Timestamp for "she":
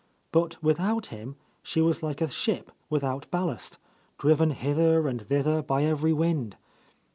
1.61-1.79